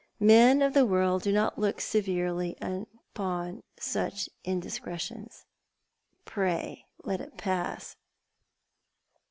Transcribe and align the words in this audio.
Men 0.19 0.63
of 0.63 0.73
the 0.73 0.83
world 0.83 1.21
do 1.21 1.31
not 1.31 1.59
look 1.59 1.79
severely 1.79 2.57
upon 2.59 3.61
such 3.77 4.31
indiscretions. 4.43 5.45
Pray 6.25 6.87
lot 7.03 7.21
it 7.21 7.37
pass." 7.37 7.97